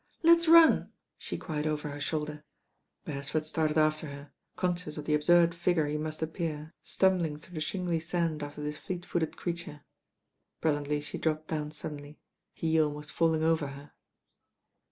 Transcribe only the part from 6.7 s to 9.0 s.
stumbling through the shingly sand after this